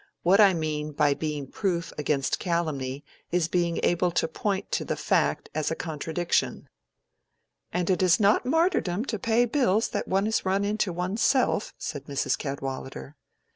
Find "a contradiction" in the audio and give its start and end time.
5.69-6.69